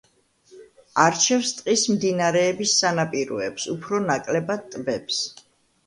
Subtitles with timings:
[1.03, 5.27] არჩევს ტყის მდინარეების სანაპიროებს, უფრო ნაკლებად ტბებს.